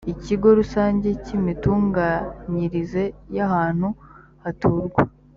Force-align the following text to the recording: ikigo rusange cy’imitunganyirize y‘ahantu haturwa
ikigo 0.13 0.47
rusange 0.59 1.09
cy’imitunganyirize 1.23 3.03
y‘ahantu 3.35 3.87
haturwa 4.43 5.01